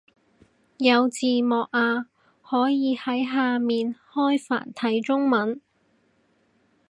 [0.79, 2.07] 有字幕啊，
[2.41, 5.61] 可以喺下面開繁體中文